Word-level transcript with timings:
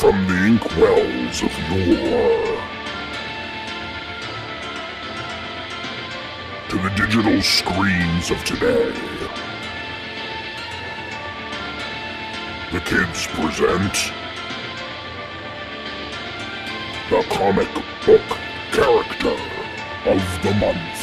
From 0.00 0.26
the 0.26 0.34
inkwells 0.34 1.42
of 1.42 1.52
yore 1.70 2.60
to 6.68 6.76
the 6.76 6.90
digital 6.90 7.40
screens 7.40 8.30
of 8.30 8.44
today, 8.44 8.92
the 12.72 12.80
kids 12.80 13.26
present 13.28 14.12
the 17.08 17.22
comic 17.30 17.72
book 18.04 18.38
character 18.72 19.36
of 20.04 20.42
the 20.42 20.52
month. 20.60 20.95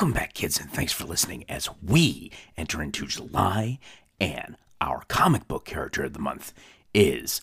Welcome 0.00 0.14
back, 0.14 0.32
kids, 0.32 0.58
and 0.58 0.72
thanks 0.72 0.94
for 0.94 1.04
listening 1.04 1.44
as 1.46 1.68
we 1.82 2.32
enter 2.56 2.80
into 2.80 3.06
July. 3.06 3.78
And 4.18 4.56
our 4.80 5.02
comic 5.08 5.46
book 5.46 5.66
character 5.66 6.04
of 6.04 6.14
the 6.14 6.18
month 6.18 6.54
is 6.94 7.42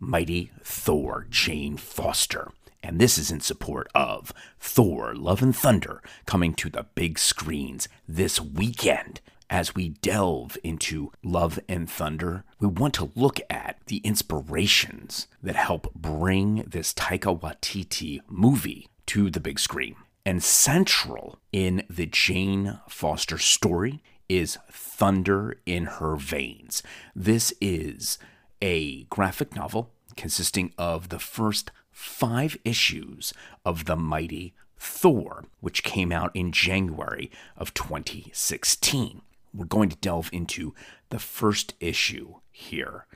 Mighty 0.00 0.50
Thor 0.64 1.28
Jane 1.30 1.76
Foster. 1.76 2.50
And 2.82 2.98
this 2.98 3.18
is 3.18 3.30
in 3.30 3.38
support 3.38 3.86
of 3.94 4.32
Thor 4.58 5.14
Love 5.14 5.42
and 5.42 5.54
Thunder 5.54 6.02
coming 6.26 6.54
to 6.54 6.68
the 6.68 6.86
big 6.96 7.20
screens 7.20 7.86
this 8.08 8.40
weekend. 8.40 9.20
As 9.48 9.76
we 9.76 9.90
delve 9.90 10.58
into 10.64 11.12
Love 11.22 11.60
and 11.68 11.88
Thunder, 11.88 12.42
we 12.58 12.66
want 12.66 12.94
to 12.94 13.12
look 13.14 13.38
at 13.48 13.78
the 13.86 13.98
inspirations 13.98 15.28
that 15.40 15.54
help 15.54 15.94
bring 15.94 16.64
this 16.66 16.92
Taika 16.92 17.38
Waititi 17.38 18.22
movie 18.26 18.88
to 19.06 19.30
the 19.30 19.38
big 19.38 19.60
screen. 19.60 19.94
And 20.24 20.42
central 20.42 21.40
in 21.50 21.82
the 21.90 22.06
Jane 22.06 22.78
Foster 22.88 23.38
story 23.38 24.02
is 24.28 24.56
Thunder 24.70 25.58
in 25.66 25.86
Her 25.86 26.14
Veins. 26.14 26.80
This 27.14 27.52
is 27.60 28.18
a 28.60 29.02
graphic 29.04 29.56
novel 29.56 29.90
consisting 30.16 30.72
of 30.78 31.08
the 31.08 31.18
first 31.18 31.72
five 31.90 32.56
issues 32.64 33.34
of 33.64 33.86
The 33.86 33.96
Mighty 33.96 34.54
Thor, 34.78 35.46
which 35.58 35.82
came 35.82 36.12
out 36.12 36.30
in 36.34 36.52
January 36.52 37.28
of 37.56 37.74
2016. 37.74 39.22
We're 39.52 39.64
going 39.64 39.88
to 39.88 39.96
delve 39.96 40.30
into 40.32 40.72
the 41.08 41.18
first 41.18 41.74
issue 41.80 42.36
here, 42.52 43.06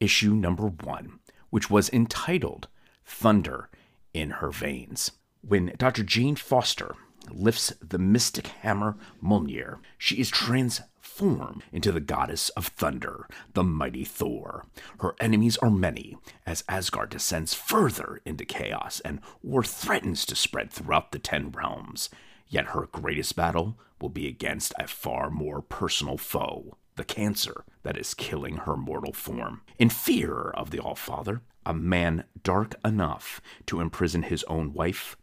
issue 0.00 0.34
number 0.34 0.66
one, 0.66 1.20
which 1.50 1.70
was 1.70 1.88
entitled 1.90 2.66
Thunder 3.04 3.68
in 4.12 4.30
Her 4.30 4.50
Veins. 4.50 5.12
When 5.42 5.72
Dr. 5.78 6.02
Jane 6.02 6.36
Foster 6.36 6.94
lifts 7.30 7.72
the 7.80 7.98
mystic 7.98 8.48
hammer 8.48 8.96
Mjolnir, 9.22 9.78
she 9.96 10.16
is 10.16 10.28
transformed 10.30 11.62
into 11.72 11.92
the 11.92 12.00
goddess 12.00 12.48
of 12.50 12.66
thunder, 12.66 13.26
the 13.54 13.62
mighty 13.62 14.04
Thor. 14.04 14.66
Her 15.00 15.14
enemies 15.20 15.56
are 15.58 15.70
many, 15.70 16.16
as 16.44 16.64
Asgard 16.68 17.10
descends 17.10 17.54
further 17.54 18.20
into 18.24 18.44
chaos 18.44 19.00
and 19.00 19.20
war 19.42 19.62
threatens 19.62 20.26
to 20.26 20.34
spread 20.34 20.70
throughout 20.70 21.12
the 21.12 21.18
Ten 21.18 21.50
Realms. 21.50 22.10
Yet 22.48 22.66
her 22.66 22.88
greatest 22.90 23.36
battle 23.36 23.78
will 24.00 24.08
be 24.08 24.26
against 24.26 24.74
a 24.78 24.86
far 24.86 25.30
more 25.30 25.62
personal 25.62 26.18
foe, 26.18 26.76
the 26.96 27.04
cancer 27.04 27.64
that 27.82 27.96
is 27.96 28.14
killing 28.14 28.58
her 28.58 28.76
mortal 28.76 29.12
form. 29.12 29.62
In 29.78 29.88
fear 29.88 30.50
of 30.50 30.70
the 30.70 30.78
Allfather, 30.78 31.40
a 31.64 31.74
man 31.74 32.24
dark 32.42 32.74
enough 32.84 33.40
to 33.66 33.80
imprison 33.80 34.22
his 34.22 34.44
own 34.44 34.72
wife, 34.72 35.16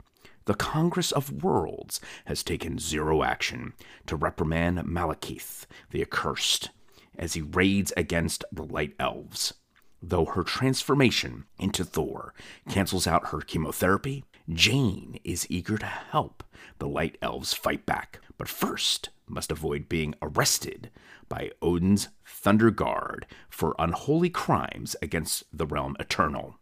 the 0.46 0.54
Congress 0.54 1.12
of 1.12 1.44
Worlds 1.44 2.00
has 2.26 2.44
taken 2.44 2.80
zero 2.80 3.24
action 3.24 3.74
to 4.06 4.16
reprimand 4.16 4.80
Malekith, 4.80 5.66
the 5.92 6.02
accursed, 6.02 6.70
as 7.18 7.34
he 7.34 7.42
raids 7.42 7.92
against 7.98 8.46
the 8.52 8.64
Light 8.64 8.94
Elves. 9.00 9.54
Though 10.02 10.26
her 10.26 10.44
transformation 10.44 11.46
into 11.58 11.84
Thor 11.84 12.34
cancels 12.70 13.08
out 13.08 13.30
her 13.30 13.42
chemotherapy, 13.42 14.24
Jane 14.48 15.20
is 15.24 15.48
eager 15.50 15.78
to 15.78 15.86
help 15.86 16.44
the 16.78 16.88
Light 16.88 17.18
Elves 17.22 17.54
fight 17.54 17.86
back, 17.86 18.20
but 18.38 18.48
first 18.48 19.10
must 19.28 19.52
avoid 19.52 19.90
being 19.90 20.14
arrested 20.22 20.92
by 21.28 21.50
Odin's 21.62 22.10
Thunder 22.24 22.70
Guard 22.70 23.26
for 23.50 23.76
unholy 23.80 24.30
crimes 24.30 24.96
against 25.02 25.44
the 25.52 25.66
realm 25.66 25.96
eternal. 26.00 26.60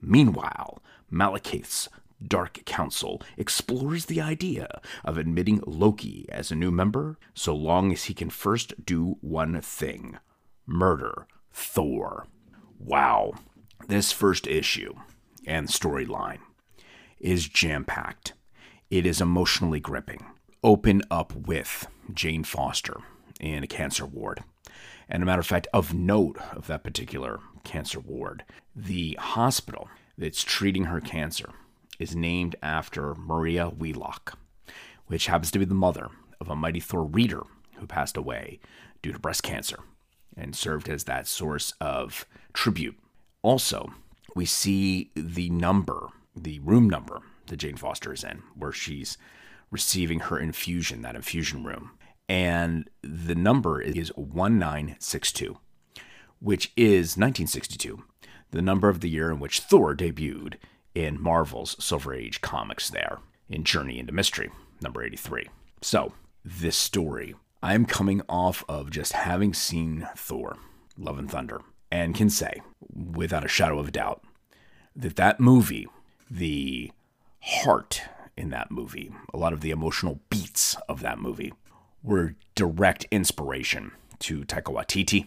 Meanwhile, 0.00 0.82
Malekith's 1.10 1.90
Dark 2.24 2.64
Council 2.64 3.20
explores 3.36 4.06
the 4.06 4.20
idea 4.20 4.80
of 5.04 5.18
admitting 5.18 5.62
Loki 5.66 6.26
as 6.30 6.50
a 6.50 6.56
new 6.56 6.70
member 6.70 7.18
so 7.34 7.54
long 7.54 7.92
as 7.92 8.04
he 8.04 8.14
can 8.14 8.30
first 8.30 8.84
do 8.84 9.18
one 9.20 9.60
thing 9.60 10.18
murder 10.66 11.26
Thor. 11.52 12.26
Wow, 12.78 13.34
this 13.88 14.12
first 14.12 14.46
issue 14.46 14.94
and 15.46 15.68
storyline 15.68 16.38
is 17.18 17.48
jam 17.48 17.84
packed. 17.84 18.34
It 18.90 19.06
is 19.06 19.20
emotionally 19.20 19.80
gripping. 19.80 20.24
Open 20.62 21.02
up 21.10 21.32
with 21.34 21.86
Jane 22.12 22.44
Foster 22.44 23.00
in 23.40 23.62
a 23.62 23.68
cancer 23.68 24.06
ward. 24.06 24.42
And 25.08 25.22
a 25.22 25.26
matter 25.26 25.40
of 25.40 25.46
fact, 25.46 25.68
of 25.72 25.94
note 25.94 26.38
of 26.52 26.66
that 26.66 26.82
particular 26.82 27.40
cancer 27.64 28.00
ward, 28.00 28.44
the 28.74 29.16
hospital 29.20 29.88
that's 30.18 30.42
treating 30.42 30.84
her 30.84 31.00
cancer 31.00 31.50
is 31.98 32.14
named 32.16 32.56
after 32.62 33.14
Maria 33.14 33.68
Wheelock, 33.68 34.38
which 35.06 35.26
happens 35.26 35.50
to 35.52 35.58
be 35.58 35.64
the 35.64 35.74
mother 35.74 36.08
of 36.40 36.48
a 36.48 36.56
Mighty 36.56 36.80
Thor 36.80 37.04
reader 37.04 37.42
who 37.76 37.86
passed 37.86 38.16
away 38.16 38.60
due 39.02 39.12
to 39.12 39.18
breast 39.18 39.42
cancer 39.42 39.78
and 40.36 40.54
served 40.54 40.88
as 40.88 41.04
that 41.04 41.26
source 41.26 41.72
of 41.80 42.26
tribute. 42.52 42.96
Also, 43.42 43.92
we 44.34 44.44
see 44.44 45.10
the 45.14 45.48
number, 45.50 46.08
the 46.34 46.58
room 46.60 46.88
number 46.90 47.22
that 47.46 47.56
Jane 47.56 47.76
Foster 47.76 48.12
is 48.12 48.24
in, 48.24 48.42
where 48.54 48.72
she's 48.72 49.16
receiving 49.70 50.20
her 50.20 50.38
infusion, 50.38 51.02
that 51.02 51.16
infusion 51.16 51.64
room. 51.64 51.92
And 52.28 52.90
the 53.02 53.34
number 53.34 53.80
is 53.80 54.12
1962, 54.16 55.58
which 56.40 56.72
is 56.76 57.16
1962, 57.16 58.02
the 58.50 58.62
number 58.62 58.88
of 58.88 59.00
the 59.00 59.08
year 59.08 59.30
in 59.30 59.38
which 59.38 59.60
Thor 59.60 59.94
debuted 59.94 60.54
in 60.96 61.20
Marvel's 61.20 61.76
Silver 61.78 62.14
Age 62.14 62.40
comics 62.40 62.88
there 62.88 63.18
in 63.50 63.64
Journey 63.64 63.98
into 63.98 64.14
Mystery, 64.14 64.50
number 64.80 65.04
83. 65.04 65.46
So, 65.82 66.14
this 66.42 66.74
story, 66.74 67.34
I'm 67.62 67.84
coming 67.84 68.22
off 68.30 68.64
of 68.66 68.90
just 68.90 69.12
having 69.12 69.52
seen 69.52 70.08
Thor, 70.16 70.56
Love 70.96 71.18
and 71.18 71.30
Thunder, 71.30 71.60
and 71.92 72.14
can 72.14 72.30
say, 72.30 72.62
without 72.90 73.44
a 73.44 73.48
shadow 73.48 73.78
of 73.78 73.88
a 73.88 73.90
doubt, 73.90 74.24
that 74.96 75.16
that 75.16 75.38
movie, 75.38 75.86
the 76.30 76.90
heart 77.42 78.00
in 78.34 78.48
that 78.48 78.70
movie, 78.70 79.12
a 79.34 79.36
lot 79.36 79.52
of 79.52 79.60
the 79.60 79.72
emotional 79.72 80.20
beats 80.30 80.76
of 80.88 81.00
that 81.00 81.18
movie, 81.18 81.52
were 82.02 82.36
direct 82.54 83.04
inspiration 83.10 83.92
to 84.20 84.44
Taika 84.44 84.72
Waititi 84.74 85.26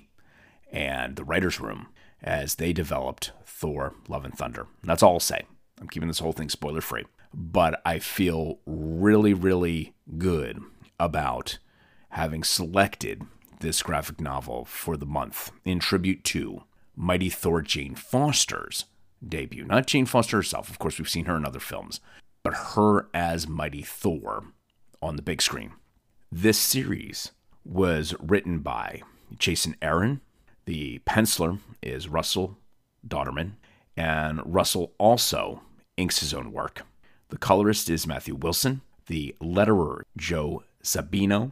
and 0.72 1.16
the 1.16 1.24
writer's 1.24 1.60
room 1.60 1.90
as 2.24 2.56
they 2.56 2.74
developed 2.74 3.34
Thor, 3.46 3.94
Love 4.08 4.26
and 4.26 4.36
Thunder. 4.36 4.62
And 4.82 4.90
that's 4.90 5.04
all 5.04 5.14
I'll 5.14 5.20
say. 5.20 5.46
I'm 5.80 5.88
keeping 5.88 6.08
this 6.08 6.20
whole 6.20 6.32
thing 6.32 6.50
spoiler 6.50 6.82
free. 6.82 7.06
But 7.34 7.82
I 7.86 8.00
feel 8.00 8.60
really, 8.66 9.34
really 9.34 9.94
good 10.18 10.60
about 11.00 11.60
having 12.10 12.44
selected 12.44 13.24
this 13.60 13.84
graphic 13.84 14.20
novel 14.20 14.66
for 14.66 14.98
the 14.98 15.06
month 15.06 15.52
in 15.64 15.80
tribute 15.80 16.24
to 16.24 16.64
Mighty 16.96 17.30
Thor 17.30 17.62
Jane 17.62 17.96
Foster's 17.96 18.86
debut. 19.26 19.66
Not 19.66 19.88
Jane 19.88 20.06
Foster 20.06 20.38
herself, 20.38 20.70
of 20.70 20.80
course, 20.80 20.98
we've 20.98 21.10
seen 21.10 21.26
her 21.26 21.36
in 21.38 21.46
other 21.46 21.60
films, 21.60 22.00
but 22.42 22.54
her 22.76 23.08
as 23.14 23.48
Mighty 23.48 23.84
Thor 23.84 24.46
on 25.02 25.16
the 25.16 25.22
big 25.22 25.42
screen. 25.42 25.74
This 26.32 26.58
series 26.58 27.32
was 27.64 28.16
written 28.20 28.60
by 28.60 29.02
Jason 29.38 29.76
Aaron. 29.82 30.22
The 30.66 31.00
penciler 31.00 31.60
is 31.82 32.08
Russell 32.08 32.58
Dauterman, 33.08 33.54
And 33.96 34.42
Russell 34.46 34.94
also 34.98 35.62
inks 36.00 36.20
his 36.20 36.34
own 36.34 36.52
work. 36.52 36.84
The 37.28 37.38
colorist 37.38 37.90
is 37.90 38.08
Matthew 38.08 38.34
Wilson, 38.36 38.82
the 39.08 39.36
letterer, 39.42 40.04
Joe 40.18 40.64
Sabino, 40.84 41.52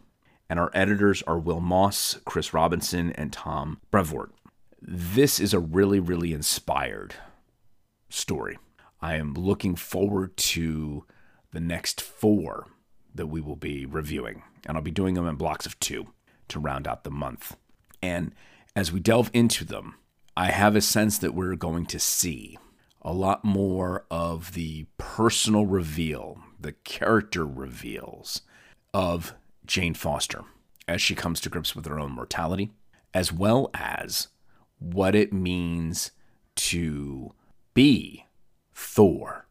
and 0.49 0.59
our 0.59 0.71
editors 0.73 1.21
are 1.23 1.37
Wil 1.37 1.59
Moss, 1.59 2.17
Chris 2.25 2.53
Robinson, 2.53 3.11
and 3.11 3.33
Tom 3.33 3.79
Brevoort. 3.91 4.31
This 4.81 5.39
is 5.39 5.53
a 5.53 5.59
really, 5.59 5.99
really 5.99 6.33
inspired 6.33 7.15
story. 8.09 8.57
I 9.01 9.15
am 9.15 9.33
looking 9.33 9.75
forward 9.75 10.37
to 10.37 11.05
the 11.51 11.59
next 11.59 12.01
four 12.01 12.67
that 13.13 13.27
we 13.27 13.41
will 13.41 13.55
be 13.55 13.85
reviewing, 13.85 14.43
and 14.65 14.77
I'll 14.77 14.83
be 14.83 14.91
doing 14.91 15.15
them 15.15 15.27
in 15.27 15.35
blocks 15.35 15.65
of 15.65 15.79
two 15.79 16.07
to 16.47 16.59
round 16.59 16.87
out 16.87 17.03
the 17.03 17.11
month. 17.11 17.57
And 18.01 18.33
as 18.75 18.91
we 18.91 18.99
delve 18.99 19.29
into 19.33 19.65
them, 19.65 19.95
I 20.37 20.51
have 20.51 20.75
a 20.75 20.81
sense 20.81 21.17
that 21.17 21.33
we're 21.33 21.55
going 21.55 21.87
to 21.87 21.99
see 21.99 22.57
a 23.07 23.13
lot 23.13 23.45
more 23.45 24.05
of 24.11 24.53
the 24.53 24.85
personal 24.97 25.65
reveal, 25.65 26.41
the 26.59 26.73
character 26.73 27.47
reveals 27.47 28.41
of 28.93 29.33
Jane 29.65 29.93
Foster 29.93 30.43
as 30.89 31.01
she 31.01 31.15
comes 31.15 31.39
to 31.39 31.49
grips 31.49 31.73
with 31.73 31.85
her 31.85 31.97
own 31.97 32.11
mortality, 32.11 32.69
as 33.13 33.31
well 33.31 33.71
as 33.73 34.27
what 34.79 35.15
it 35.15 35.31
means 35.31 36.11
to 36.55 37.33
be 37.73 38.25
Thor, 38.75 39.47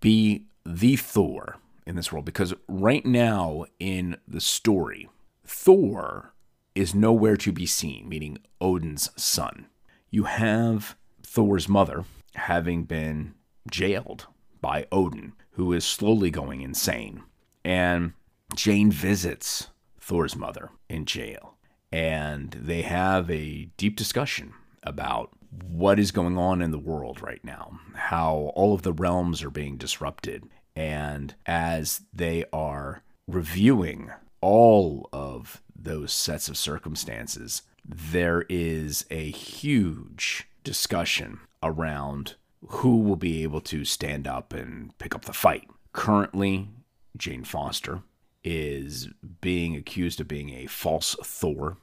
be 0.00 0.46
the 0.66 0.96
Thor 0.96 1.58
in 1.86 1.94
this 1.94 2.10
world. 2.10 2.24
Because 2.24 2.52
right 2.66 3.06
now 3.06 3.64
in 3.78 4.16
the 4.26 4.40
story, 4.40 5.08
Thor 5.44 6.34
is 6.74 6.96
nowhere 6.96 7.36
to 7.36 7.52
be 7.52 7.64
seen, 7.64 8.08
meaning 8.08 8.38
Odin's 8.60 9.08
son. 9.14 9.66
You 10.10 10.24
have 10.24 10.96
Thor's 11.22 11.68
mother 11.68 12.04
having 12.34 12.84
been 12.84 13.34
jailed 13.70 14.26
by 14.60 14.86
Odin, 14.90 15.32
who 15.52 15.72
is 15.72 15.84
slowly 15.84 16.30
going 16.30 16.60
insane. 16.60 17.22
And 17.64 18.12
Jane 18.54 18.90
visits 18.90 19.68
Thor's 20.00 20.36
mother 20.36 20.70
in 20.88 21.04
jail. 21.04 21.56
And 21.90 22.52
they 22.52 22.82
have 22.82 23.30
a 23.30 23.70
deep 23.76 23.96
discussion 23.96 24.54
about 24.82 25.30
what 25.66 25.98
is 25.98 26.10
going 26.10 26.36
on 26.36 26.60
in 26.60 26.70
the 26.70 26.78
world 26.78 27.22
right 27.22 27.42
now, 27.42 27.80
how 27.94 28.52
all 28.54 28.74
of 28.74 28.82
the 28.82 28.92
realms 28.92 29.42
are 29.42 29.50
being 29.50 29.76
disrupted. 29.76 30.44
And 30.76 31.34
as 31.46 32.02
they 32.12 32.44
are 32.52 33.02
reviewing 33.26 34.10
all 34.40 35.08
of 35.12 35.62
those 35.74 36.12
sets 36.12 36.48
of 36.48 36.56
circumstances, 36.56 37.62
there 37.84 38.44
is 38.48 39.04
a 39.10 39.30
huge 39.30 40.48
discussion 40.62 41.40
around 41.62 42.36
who 42.66 42.98
will 42.98 43.16
be 43.16 43.42
able 43.42 43.60
to 43.60 43.84
stand 43.84 44.26
up 44.26 44.52
and 44.52 44.96
pick 44.98 45.14
up 45.14 45.24
the 45.24 45.32
fight. 45.32 45.68
Currently, 45.92 46.68
Jane 47.16 47.44
Foster 47.44 48.02
is 48.44 49.08
being 49.40 49.76
accused 49.76 50.20
of 50.20 50.28
being 50.28 50.50
a 50.50 50.66
false 50.66 51.16
Thor. 51.22 51.76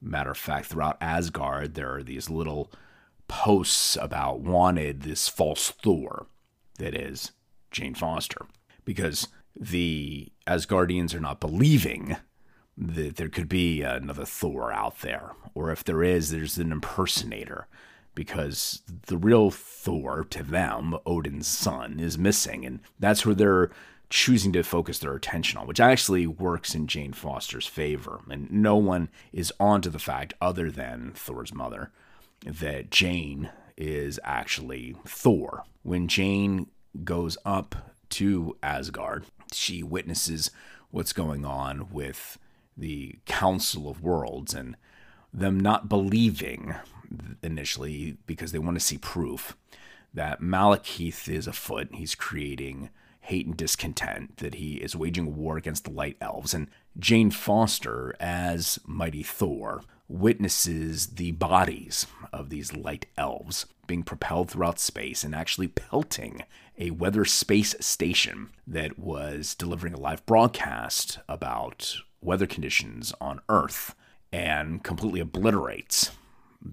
Matter 0.00 0.30
of 0.30 0.38
fact, 0.38 0.66
throughout 0.66 0.98
Asgard, 1.00 1.74
there 1.74 1.94
are 1.94 2.02
these 2.02 2.30
little 2.30 2.70
posts 3.28 3.96
about 4.00 4.40
wanted 4.40 5.02
this 5.02 5.28
false 5.28 5.70
Thor 5.70 6.26
that 6.78 6.94
is 6.94 7.32
Jane 7.70 7.94
Foster. 7.94 8.46
Because 8.84 9.28
the 9.58 10.30
Asgardians 10.46 11.14
are 11.14 11.20
not 11.20 11.40
believing 11.40 12.16
that 12.78 13.16
there 13.16 13.28
could 13.28 13.48
be 13.48 13.82
another 13.82 14.24
Thor 14.24 14.72
out 14.72 15.00
there. 15.00 15.32
Or 15.54 15.70
if 15.70 15.82
there 15.82 16.02
is, 16.02 16.30
there's 16.30 16.58
an 16.58 16.70
impersonator. 16.70 17.66
Because 18.16 18.82
the 19.06 19.16
real 19.16 19.52
Thor 19.52 20.26
to 20.30 20.42
them, 20.42 20.96
Odin's 21.06 21.46
son, 21.46 22.00
is 22.00 22.18
missing. 22.18 22.66
And 22.66 22.80
that's 22.98 23.24
where 23.24 23.34
they're 23.36 23.70
choosing 24.08 24.52
to 24.54 24.62
focus 24.62 24.98
their 24.98 25.14
attention 25.14 25.58
on, 25.58 25.66
which 25.66 25.80
actually 25.80 26.26
works 26.26 26.74
in 26.74 26.86
Jane 26.88 27.12
Foster's 27.12 27.66
favor. 27.66 28.20
And 28.28 28.50
no 28.50 28.76
one 28.76 29.10
is 29.32 29.52
onto 29.60 29.90
the 29.90 29.98
fact, 29.98 30.34
other 30.40 30.70
than 30.70 31.12
Thor's 31.14 31.54
mother, 31.54 31.92
that 32.44 32.90
Jane 32.90 33.50
is 33.76 34.18
actually 34.24 34.96
Thor. 35.04 35.64
When 35.82 36.08
Jane 36.08 36.68
goes 37.04 37.36
up 37.44 37.92
to 38.10 38.56
Asgard, 38.62 39.26
she 39.52 39.82
witnesses 39.82 40.50
what's 40.90 41.12
going 41.12 41.44
on 41.44 41.90
with 41.90 42.38
the 42.76 43.18
Council 43.26 43.88
of 43.88 44.02
Worlds 44.02 44.54
and 44.54 44.76
them 45.32 45.60
not 45.60 45.88
believing 45.88 46.74
initially 47.42 48.18
because 48.26 48.52
they 48.52 48.58
want 48.58 48.76
to 48.76 48.84
see 48.84 48.98
proof 48.98 49.56
that 50.14 50.40
Malekith 50.40 51.28
is 51.28 51.46
afoot. 51.46 51.88
He's 51.92 52.14
creating 52.14 52.90
hate 53.26 53.46
and 53.46 53.56
discontent, 53.56 54.36
that 54.36 54.54
he 54.54 54.74
is 54.76 54.94
waging 54.94 55.36
war 55.36 55.56
against 55.56 55.84
the 55.84 55.90
Light 55.90 56.16
Elves. 56.20 56.54
And 56.54 56.68
Jane 56.96 57.30
Foster, 57.30 58.14
as 58.20 58.78
Mighty 58.86 59.24
Thor, 59.24 59.82
witnesses 60.08 61.08
the 61.08 61.32
bodies 61.32 62.06
of 62.32 62.50
these 62.50 62.72
light 62.72 63.06
elves 63.18 63.66
being 63.88 64.04
propelled 64.04 64.50
throughout 64.50 64.78
space 64.78 65.24
and 65.24 65.34
actually 65.34 65.66
pelting 65.66 66.42
a 66.78 66.90
weather 66.90 67.24
space 67.24 67.74
station 67.80 68.50
that 68.66 68.98
was 68.98 69.54
delivering 69.56 69.94
a 69.94 70.00
live 70.00 70.24
broadcast 70.26 71.18
about 71.28 71.96
weather 72.20 72.46
conditions 72.46 73.12
on 73.20 73.40
Earth 73.48 73.96
and 74.32 74.84
completely 74.84 75.20
obliterates 75.20 76.12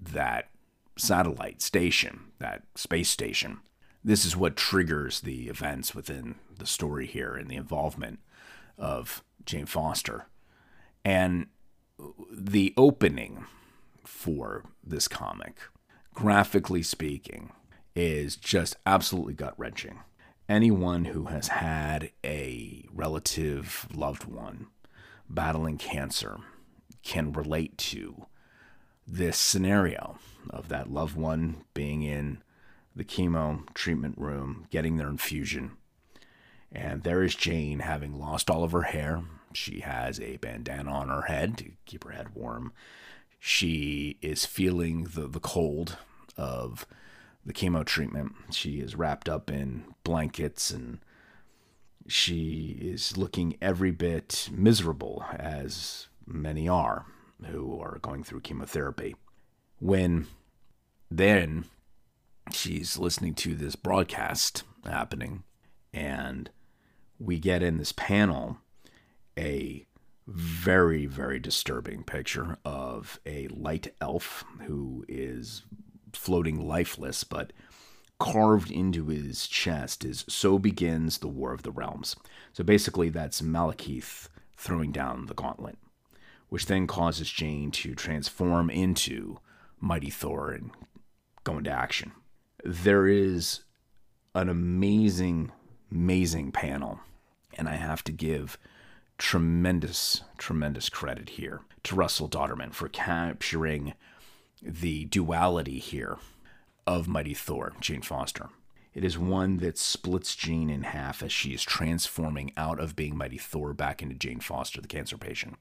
that 0.02 0.48
satellite 0.96 1.60
station, 1.62 2.20
that 2.38 2.62
space 2.74 3.08
station. 3.08 3.60
This 4.02 4.24
is 4.24 4.36
what 4.36 4.56
triggers 4.56 5.20
the 5.20 5.48
events 5.48 5.94
within 5.94 6.36
the 6.58 6.66
story 6.66 7.06
here 7.06 7.34
and 7.34 7.48
the 7.48 7.56
involvement 7.56 8.18
of 8.76 9.24
Jane 9.46 9.66
Foster. 9.66 10.26
And 11.04 11.46
the 12.30 12.74
opening 12.76 13.46
for 14.04 14.64
this 14.84 15.08
comic, 15.08 15.56
graphically 16.12 16.82
speaking, 16.82 17.52
is 17.94 18.36
just 18.36 18.76
absolutely 18.84 19.34
gut 19.34 19.54
wrenching. 19.56 20.00
Anyone 20.48 21.06
who 21.06 21.26
has 21.26 21.48
had 21.48 22.10
a 22.24 22.84
relative 22.92 23.86
loved 23.94 24.24
one 24.24 24.66
battling 25.28 25.78
cancer 25.78 26.38
can 27.02 27.32
relate 27.32 27.78
to 27.78 28.26
this 29.06 29.38
scenario 29.38 30.18
of 30.50 30.68
that 30.68 30.90
loved 30.90 31.16
one 31.16 31.64
being 31.74 32.02
in 32.02 32.42
the 32.96 33.04
chemo 33.04 33.62
treatment 33.74 34.16
room, 34.18 34.66
getting 34.70 34.96
their 34.96 35.08
infusion. 35.08 35.72
And 36.72 37.02
there 37.02 37.22
is 37.22 37.34
Jane 37.34 37.80
having 37.80 38.18
lost 38.18 38.50
all 38.50 38.64
of 38.64 38.72
her 38.72 38.82
hair. 38.82 39.22
She 39.52 39.80
has 39.80 40.18
a 40.20 40.36
bandana 40.38 40.90
on 40.90 41.08
her 41.08 41.22
head 41.22 41.58
to 41.58 41.72
keep 41.86 42.04
her 42.04 42.10
head 42.10 42.34
warm. 42.34 42.72
She 43.38 44.16
is 44.22 44.46
feeling 44.46 45.04
the, 45.14 45.28
the 45.28 45.40
cold 45.40 45.98
of 46.36 46.86
the 47.44 47.52
chemo 47.52 47.84
treatment. 47.84 48.32
She 48.50 48.80
is 48.80 48.96
wrapped 48.96 49.28
up 49.28 49.50
in 49.50 49.84
blankets 50.02 50.70
and 50.70 50.98
she 52.06 52.78
is 52.80 53.16
looking 53.16 53.56
every 53.62 53.90
bit 53.90 54.48
miserable, 54.52 55.24
as 55.38 56.08
many 56.26 56.68
are 56.68 57.06
who 57.46 57.80
are 57.80 57.98
going 58.00 58.24
through 58.24 58.40
chemotherapy. 58.40 59.16
When 59.78 60.26
then 61.10 61.64
she's 62.52 62.98
listening 62.98 63.34
to 63.34 63.54
this 63.54 63.76
broadcast 63.76 64.64
happening, 64.84 65.44
and 65.92 66.50
we 67.18 67.38
get 67.38 67.62
in 67.62 67.78
this 67.78 67.92
panel 67.92 68.58
a 69.38 69.86
very, 70.26 71.06
very 71.06 71.38
disturbing 71.38 72.02
picture 72.02 72.58
of 72.64 73.20
a 73.26 73.46
light 73.48 73.94
elf 74.00 74.44
who 74.66 75.04
is 75.08 75.62
floating 76.12 76.66
lifeless, 76.66 77.24
but 77.24 77.52
carved 78.18 78.70
into 78.70 79.06
his 79.06 79.46
chest 79.46 80.04
is 80.04 80.24
So 80.28 80.58
Begins 80.58 81.18
the 81.18 81.28
War 81.28 81.52
of 81.52 81.62
the 81.62 81.72
Realms. 81.72 82.16
So 82.52 82.64
basically, 82.64 83.10
that's 83.10 83.42
Malekith 83.42 84.28
throwing 84.56 84.92
down 84.92 85.26
the 85.26 85.34
gauntlet, 85.34 85.76
which 86.54 86.66
then 86.66 86.86
causes 86.86 87.32
Jane 87.32 87.72
to 87.72 87.96
transform 87.96 88.70
into 88.70 89.38
Mighty 89.80 90.08
Thor 90.08 90.52
and 90.52 90.70
go 91.42 91.58
into 91.58 91.68
action. 91.68 92.12
There 92.62 93.08
is 93.08 93.64
an 94.36 94.48
amazing, 94.48 95.50
amazing 95.90 96.52
panel, 96.52 97.00
and 97.58 97.68
I 97.68 97.74
have 97.74 98.04
to 98.04 98.12
give 98.12 98.56
tremendous, 99.18 100.22
tremendous 100.38 100.88
credit 100.88 101.30
here 101.30 101.62
to 101.82 101.96
Russell 101.96 102.28
Dauterman 102.28 102.72
for 102.72 102.88
capturing 102.88 103.94
the 104.62 105.06
duality 105.06 105.80
here 105.80 106.18
of 106.86 107.08
Mighty 107.08 107.34
Thor, 107.34 107.72
Jane 107.80 108.02
Foster. 108.02 108.50
It 108.94 109.02
is 109.02 109.18
one 109.18 109.56
that 109.56 109.76
splits 109.76 110.36
Jane 110.36 110.70
in 110.70 110.84
half 110.84 111.20
as 111.20 111.32
she 111.32 111.52
is 111.52 111.64
transforming 111.64 112.52
out 112.56 112.78
of 112.78 112.94
being 112.94 113.18
Mighty 113.18 113.38
Thor 113.38 113.74
back 113.74 114.04
into 114.04 114.14
Jane 114.14 114.38
Foster, 114.38 114.80
the 114.80 114.86
cancer 114.86 115.18
patient. 115.18 115.58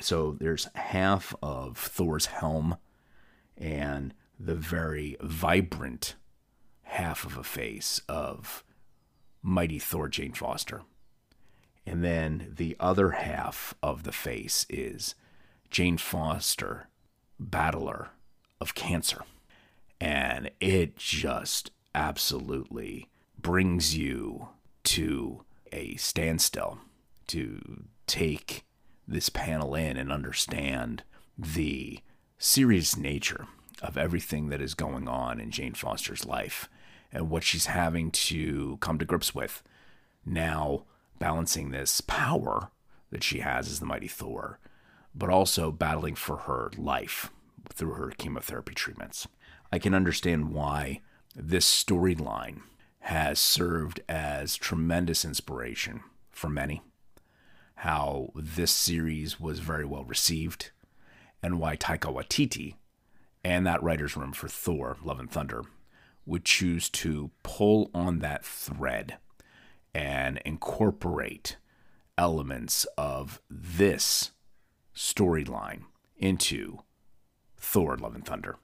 So 0.00 0.36
there's 0.38 0.68
half 0.74 1.34
of 1.42 1.76
Thor's 1.76 2.26
helm 2.26 2.76
and 3.56 4.14
the 4.38 4.54
very 4.54 5.16
vibrant 5.20 6.16
half 6.82 7.24
of 7.24 7.36
a 7.36 7.44
face 7.44 8.00
of 8.08 8.64
Mighty 9.42 9.78
Thor, 9.78 10.08
Jane 10.08 10.32
Foster. 10.32 10.82
And 11.86 12.02
then 12.02 12.52
the 12.56 12.76
other 12.80 13.10
half 13.10 13.74
of 13.82 14.04
the 14.04 14.12
face 14.12 14.66
is 14.70 15.14
Jane 15.70 15.98
Foster, 15.98 16.88
battler 17.38 18.10
of 18.60 18.74
cancer. 18.74 19.24
And 20.00 20.50
it 20.60 20.96
just 20.96 21.70
absolutely 21.94 23.08
brings 23.38 23.96
you 23.96 24.48
to 24.84 25.44
a 25.72 25.96
standstill 25.96 26.78
to 27.26 27.84
take 28.06 28.64
this 29.06 29.28
panel 29.28 29.74
in 29.74 29.96
and 29.96 30.10
understand 30.10 31.02
the 31.36 32.00
serious 32.38 32.96
nature 32.96 33.46
of 33.82 33.98
everything 33.98 34.48
that 34.48 34.60
is 34.60 34.74
going 34.74 35.08
on 35.08 35.40
in 35.40 35.50
Jane 35.50 35.74
Foster's 35.74 36.24
life 36.24 36.68
and 37.12 37.30
what 37.30 37.44
she's 37.44 37.66
having 37.66 38.10
to 38.10 38.78
come 38.80 38.98
to 38.98 39.04
grips 39.04 39.34
with 39.34 39.62
now 40.24 40.84
balancing 41.18 41.70
this 41.70 42.00
power 42.00 42.70
that 43.10 43.22
she 43.22 43.40
has 43.40 43.68
as 43.68 43.80
the 43.80 43.86
mighty 43.86 44.08
Thor, 44.08 44.58
but 45.14 45.30
also 45.30 45.70
battling 45.70 46.14
for 46.14 46.38
her 46.38 46.70
life 46.76 47.30
through 47.72 47.92
her 47.92 48.10
chemotherapy 48.10 48.74
treatments. 48.74 49.28
I 49.72 49.78
can 49.78 49.94
understand 49.94 50.52
why 50.52 51.00
this 51.34 51.66
storyline 51.66 52.62
has 53.00 53.38
served 53.38 54.00
as 54.08 54.56
tremendous 54.56 55.24
inspiration 55.24 56.00
for 56.30 56.48
many, 56.48 56.82
how 57.84 58.30
this 58.34 58.72
series 58.72 59.38
was 59.38 59.58
very 59.58 59.84
well 59.84 60.04
received, 60.04 60.70
and 61.42 61.60
why 61.60 61.76
Taika 61.76 62.10
Waititi 62.10 62.76
and 63.44 63.66
that 63.66 63.82
writer's 63.82 64.16
room 64.16 64.32
for 64.32 64.48
Thor, 64.48 64.96
Love 65.04 65.20
and 65.20 65.30
Thunder, 65.30 65.64
would 66.24 66.46
choose 66.46 66.88
to 66.88 67.30
pull 67.42 67.90
on 67.92 68.20
that 68.20 68.42
thread 68.42 69.18
and 69.94 70.40
incorporate 70.46 71.58
elements 72.16 72.86
of 72.96 73.42
this 73.50 74.30
storyline 74.96 75.82
into 76.16 76.78
Thor 77.58 77.98
Love 77.98 78.14
and 78.14 78.24
Thunder. 78.24 78.56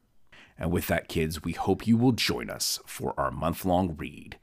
And 0.56 0.70
with 0.70 0.86
that, 0.86 1.08
kids, 1.08 1.44
we 1.44 1.52
hope 1.52 1.86
you 1.86 1.98
will 1.98 2.12
join 2.12 2.48
us 2.48 2.78
for 2.86 3.12
our 3.20 3.30
month 3.30 3.66
long 3.66 3.96
read 3.98 4.38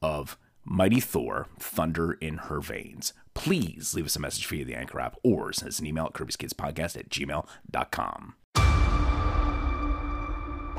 of 0.00 0.38
Mighty 0.64 1.00
Thor 1.00 1.48
Thunder 1.58 2.12
in 2.12 2.38
Her 2.38 2.60
Veins. 2.60 3.12
Please 3.34 3.94
leave 3.94 4.06
us 4.06 4.16
a 4.16 4.20
message 4.20 4.46
via 4.46 4.64
the 4.64 4.74
Anchor 4.74 5.00
app 5.00 5.16
or 5.22 5.52
send 5.52 5.68
us 5.68 5.78
an 5.78 5.86
email 5.86 6.06
at 6.06 6.12
Kirby'sKidsPodcast 6.12 6.96
at 6.98 7.08
gmail.com. 7.08 8.34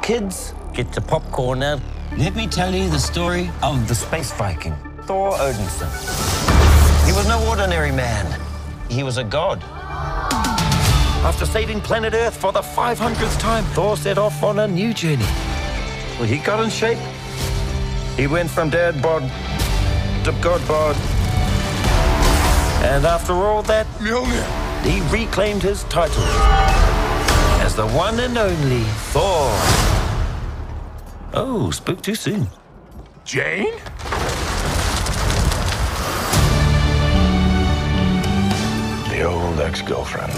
Kids, 0.02 0.54
get 0.74 0.96
your 0.96 1.06
popcorn 1.06 1.60
now. 1.60 1.80
Let 2.18 2.36
me 2.36 2.48
tell 2.48 2.74
you 2.74 2.90
the 2.90 3.00
story 3.00 3.50
of 3.64 3.88
the 3.88 3.96
space 3.96 4.32
Viking, 4.34 4.76
Thor 5.04 5.32
Odinson. 5.34 5.90
He 7.06 7.14
was 7.14 7.28
no 7.28 7.44
ordinary 7.48 7.92
man, 7.92 8.40
he 8.90 9.04
was 9.04 9.18
a 9.18 9.24
god. 9.24 9.64
After 11.24 11.46
saving 11.46 11.82
planet 11.82 12.14
Earth 12.14 12.36
for 12.36 12.52
the 12.52 12.62
500th 12.62 13.40
time, 13.40 13.64
Thor 13.76 13.96
set 13.96 14.18
off 14.18 14.42
on 14.44 14.60
a 14.60 14.68
new 14.68 14.94
journey. 14.94 15.26
Well, 16.18 16.24
he 16.28 16.38
got 16.40 16.64
in 16.64 16.70
shape. 16.70 16.98
He 18.18 18.28
went 18.28 18.50
from 18.50 18.70
dad 18.70 19.02
bod 19.02 19.24
to 20.24 20.32
god 20.42 20.66
bod. 20.68 20.96
And 22.84 23.06
after 23.06 23.34
all 23.34 23.63
that, 23.63 23.88
he 24.84 25.01
reclaimed 25.10 25.63
his 25.63 25.84
title 25.86 26.24
as 27.62 27.75
the 27.75 27.88
one 27.90 28.20
and 28.20 28.38
only 28.38 28.84
Thor. 29.13 29.50
Oh, 31.34 31.72
spoke 31.72 32.01
too 32.01 32.16
soon. 32.16 32.48
Jane? 33.24 33.74
The 39.10 39.24
old 39.24 39.60
ex-girlfriend. 39.60 40.34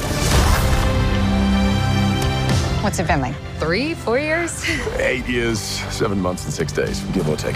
What's 2.83 2.99
it 2.99 3.07
been 3.07 3.21
like? 3.21 3.35
Three, 3.59 3.93
four 3.93 4.19
years? 4.19 4.63
Eight 4.97 5.25
years, 5.27 5.59
seven 5.59 6.19
months, 6.19 6.43
and 6.43 6.53
six 6.53 6.71
days, 6.71 6.99
give 7.13 7.27
or 7.27 7.37
take. 7.37 7.55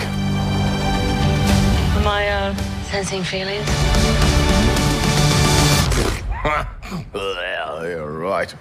Am 2.08 2.14
I 2.14 2.30
uh, 2.30 2.56
sensing 2.84 3.22
feelings? 3.22 3.68
well, 7.14 7.86
you're 7.86 8.14
right. 8.14 8.56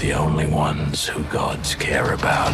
The 0.00 0.12
only 0.12 0.46
ones 0.46 1.06
who 1.06 1.22
gods 1.32 1.74
care 1.76 2.12
about 2.12 2.52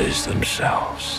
is 0.00 0.24
themselves. 0.24 1.18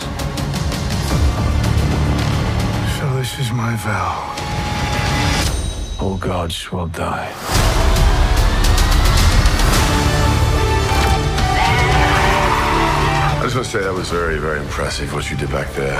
So 2.97 3.13
this 3.13 3.37
is 3.37 3.51
my 3.51 3.75
vow. 3.75 4.33
All 6.01 6.17
gods 6.17 6.71
will 6.71 6.87
die. 6.87 7.96
Just 13.47 13.55
want 13.55 13.65
to 13.65 13.71
say 13.71 13.81
that 13.81 13.93
was 13.93 14.09
very, 14.09 14.37
very 14.39 14.59
impressive 14.59 15.13
what 15.13 15.31
you 15.31 15.37
did 15.37 15.49
back 15.49 15.71
there. 15.71 15.97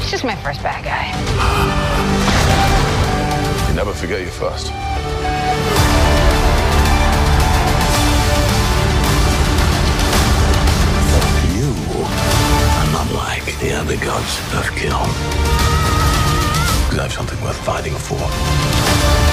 It's 0.00 0.12
just 0.12 0.22
my 0.22 0.36
first 0.36 0.62
bad 0.62 0.84
guy. 0.84 1.10
You 3.68 3.74
never 3.74 3.92
forget 3.92 4.20
your 4.20 4.30
first. 4.30 4.68
You 11.50 11.72
are 12.78 12.92
not 12.92 13.10
like 13.12 13.58
the 13.58 13.72
other 13.72 13.96
gods 13.96 14.38
of 14.54 14.70
Kiln. 14.76 15.10
Because 16.84 16.98
I 16.98 17.02
have 17.02 17.12
something 17.12 17.40
worth 17.42 17.58
fighting 17.64 17.94
for. 17.96 19.31